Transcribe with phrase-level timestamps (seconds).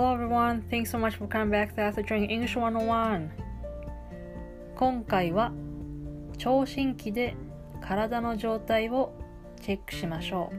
[0.00, 3.28] Hello everyone, thanks so much for coming back to After Training English 101
[4.74, 5.52] 今回は
[6.38, 7.36] 聴診器で
[7.82, 9.12] 体の状態を
[9.60, 10.56] チェックしましょう。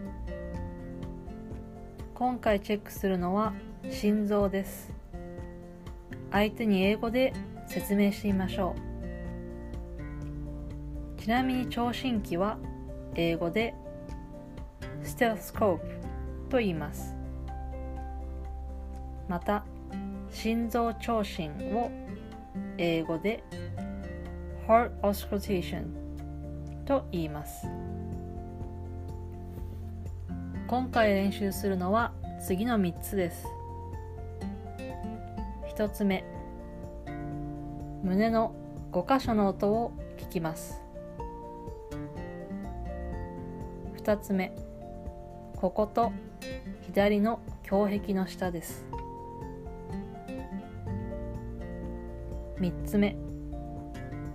[2.14, 3.54] 今回チェックするのは
[3.90, 4.94] 心臓です。
[6.32, 7.34] 相手に英語で
[7.66, 8.76] 説明してみましょ
[11.18, 11.20] う。
[11.20, 12.60] ちなみに聴診器は
[13.16, 13.74] 英語で
[15.02, 15.88] ステルスコープ
[16.48, 17.21] と言います。
[19.32, 19.64] また
[20.30, 21.90] 心臓聴診を
[22.78, 23.42] 英語で
[24.68, 25.86] heart auscultation
[26.86, 27.66] と言います。
[30.68, 32.12] 今回練習するのは
[32.46, 33.48] 次の3つです。
[35.78, 36.26] 1つ目
[38.04, 38.54] 胸の
[38.92, 40.82] 5箇所の音を聞きます。
[43.96, 44.54] 2つ目
[45.56, 46.12] ここと
[46.82, 47.40] 左の
[47.72, 48.91] 胸壁の下です。
[52.62, 53.18] 3つ目。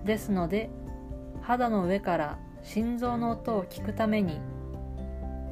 [0.04, 0.68] ですので
[1.42, 4.40] 肌の上から心臓の音を聞くために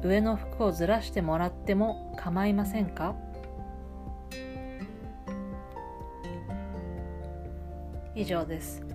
[0.03, 3.15] 上の服をずらしてもらっても構いませんか？
[8.13, 8.85] 以上です。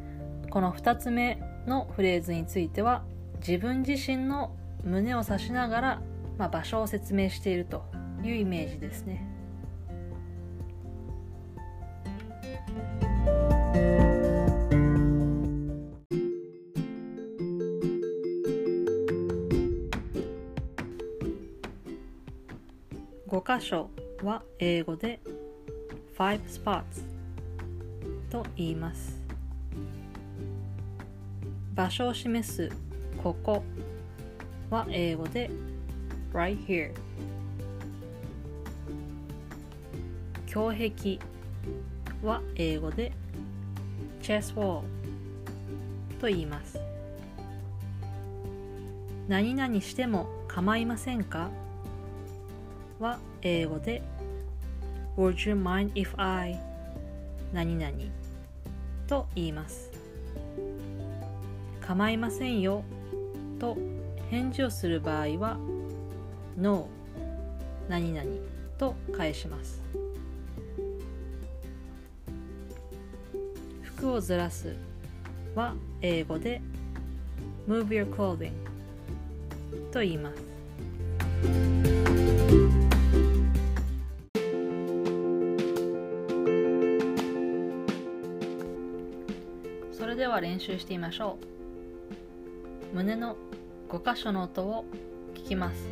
[0.50, 3.02] この2つ目のフレーズについては
[3.38, 6.02] 自分自身の胸を指しながら、
[6.38, 7.84] まあ、場所を説明していると
[8.22, 9.26] いうイメージですね。
[23.30, 23.88] 5箇所
[24.24, 25.20] は英語で
[26.18, 27.04] five spots
[28.28, 29.20] と言います。
[31.74, 32.68] 場所を示す
[33.22, 33.62] ここ
[34.68, 35.48] は英語で
[36.32, 36.92] right here
[40.52, 41.20] 胸壁
[42.24, 43.12] は英語で
[44.20, 44.82] chest wall
[46.20, 46.80] と言います。
[49.28, 51.48] 何々しても構いませんか？
[53.00, 54.02] は英語で
[55.16, 56.60] Would you mind if I
[57.52, 57.92] 何々
[59.08, 59.90] と言います。
[61.80, 62.84] 構いませんよ。
[63.58, 63.76] と
[64.30, 65.58] 返事をする場合は
[66.56, 66.88] No
[67.88, 68.24] 何々
[68.78, 69.82] と返します。
[73.82, 74.76] 服をずらす
[75.54, 76.60] は英語で
[77.66, 78.52] Move your clothing
[79.90, 81.99] と言います。
[90.20, 91.38] では練習してみましょ
[92.92, 93.36] う胸の
[93.88, 94.84] 5箇所の音を
[95.32, 95.88] 聞きます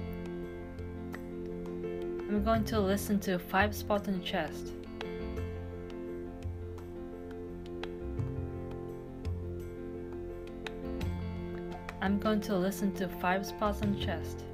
[2.29, 4.75] I'm going to listen to five spots on the chest
[12.03, 14.45] I'm going to listen to five spots on the chest.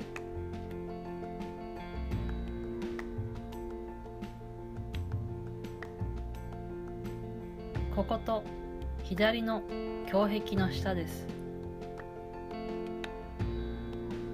[7.97, 8.45] ここと
[9.05, 9.63] 左の
[10.11, 11.27] 胸壁の下です。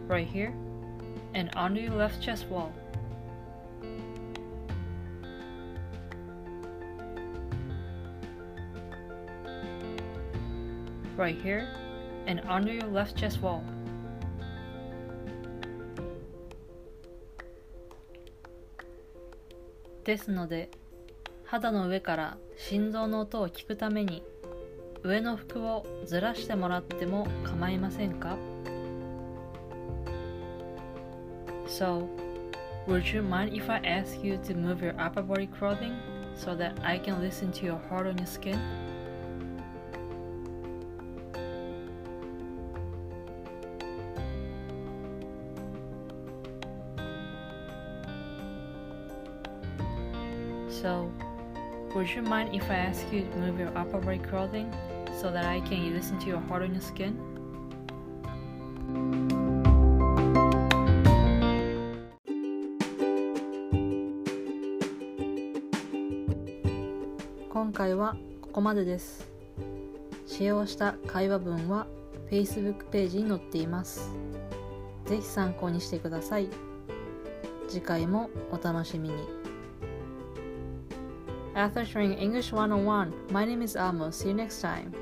[0.08, 0.52] Right here
[1.34, 2.68] and under your left chest wall.
[11.18, 11.66] Right here
[12.28, 13.62] and under your left chest wall.
[20.04, 20.70] 「ですので
[21.44, 24.22] 肌の上から心臓の音を聞くために
[25.03, 28.37] 上の服をずらしてもらっても構いませんか
[31.67, 32.07] So,
[32.87, 35.95] would you mind if I ask you to move your upper body clothing
[36.35, 38.59] so that I can listen to your heart on your skin?
[50.69, 51.09] So,
[51.94, 54.72] Would you mind if I ask you to move your upper body clothing
[55.20, 57.16] so that I can listen to your heart on your skin?
[67.52, 69.28] 今回はここまでです。
[70.26, 71.86] 使用した会話文は
[72.30, 74.10] Facebook ページに載っています。
[75.06, 76.48] ぜひ参考にしてください。
[77.68, 79.39] 次回もお楽しみに。
[81.54, 84.10] After sharing English 101, my name is Amo.
[84.10, 84.94] See you next time.